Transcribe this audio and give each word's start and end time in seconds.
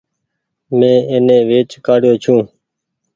مين 0.77 0.97
ايني 1.11 1.37
ويچ 1.49 1.71
ڪآڙيو 1.85 2.13
ڇون۔ 2.23 2.39